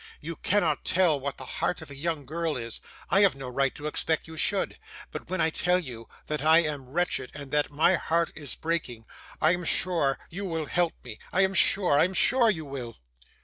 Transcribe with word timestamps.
You 0.19 0.35
cannot 0.37 0.83
tell 0.83 1.19
what 1.19 1.37
the 1.37 1.45
heart 1.45 1.83
of 1.83 1.91
a 1.91 1.95
young 1.95 2.25
girl 2.25 2.57
is 2.57 2.81
I 3.11 3.19
have 3.21 3.35
no 3.35 3.47
right 3.47 3.75
to 3.75 3.85
expect 3.85 4.27
you 4.27 4.35
should; 4.35 4.79
but 5.11 5.29
when 5.29 5.39
I 5.39 5.51
tell 5.51 5.77
you 5.77 6.09
that 6.25 6.43
I 6.43 6.63
am 6.63 6.89
wretched, 6.89 7.29
and 7.35 7.51
that 7.51 7.69
my 7.69 7.97
heart 7.97 8.31
is 8.33 8.55
breaking, 8.55 9.05
I 9.39 9.51
am 9.51 9.63
sure 9.63 10.17
you 10.31 10.45
will 10.45 10.65
help 10.65 10.95
me. 11.03 11.19
I 11.31 11.41
am 11.41 11.53
sure, 11.53 11.99
I 11.99 12.05
am 12.05 12.15
sure 12.15 12.49
you 12.49 12.65
will! 12.65 12.97